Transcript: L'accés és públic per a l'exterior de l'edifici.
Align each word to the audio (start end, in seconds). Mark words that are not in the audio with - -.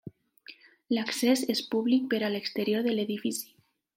L'accés 0.97 1.43
és 1.55 1.61
públic 1.75 2.09
per 2.13 2.21
a 2.29 2.33
l'exterior 2.37 2.83
de 2.89 2.95
l'edifici. 2.97 3.55